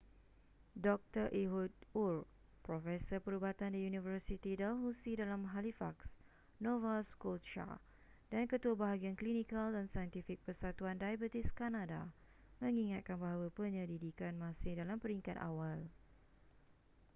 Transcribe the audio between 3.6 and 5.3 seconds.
di university dalhousie